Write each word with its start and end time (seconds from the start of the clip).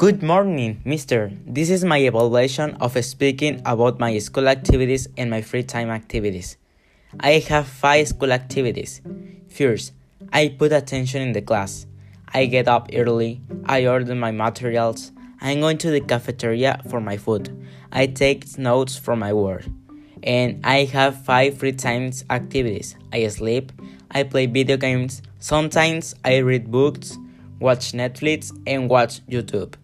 Good 0.00 0.22
morning, 0.22 0.80
mister. 0.82 1.30
This 1.46 1.68
is 1.68 1.84
my 1.84 1.98
evaluation 1.98 2.72
of 2.80 2.96
speaking 3.04 3.60
about 3.66 4.00
my 4.00 4.16
school 4.16 4.48
activities 4.48 5.06
and 5.18 5.28
my 5.28 5.42
free 5.42 5.62
time 5.62 5.90
activities. 5.90 6.56
I 7.20 7.32
have 7.50 7.68
five 7.68 8.08
school 8.08 8.32
activities. 8.32 9.02
First, 9.50 9.92
I 10.32 10.56
put 10.58 10.72
attention 10.72 11.20
in 11.20 11.32
the 11.32 11.42
class. 11.42 11.84
I 12.32 12.46
get 12.46 12.66
up 12.66 12.88
early. 12.94 13.42
I 13.66 13.88
order 13.88 14.14
my 14.14 14.30
materials. 14.30 15.12
I'm 15.42 15.60
going 15.60 15.76
to 15.84 15.90
the 15.90 16.00
cafeteria 16.00 16.80
for 16.88 17.02
my 17.02 17.18
food. 17.18 17.52
I 17.92 18.06
take 18.06 18.56
notes 18.56 18.96
for 18.96 19.16
my 19.16 19.34
work. 19.34 19.66
And 20.22 20.64
I 20.64 20.84
have 20.84 21.26
five 21.26 21.58
free 21.58 21.72
time 21.72 22.10
activities. 22.30 22.96
I 23.12 23.28
sleep. 23.28 23.70
I 24.10 24.22
play 24.22 24.46
video 24.46 24.78
games. 24.78 25.20
Sometimes 25.40 26.14
I 26.24 26.38
read 26.38 26.70
books, 26.70 27.18
watch 27.58 27.92
Netflix, 27.92 28.50
and 28.66 28.88
watch 28.88 29.20
YouTube. 29.26 29.74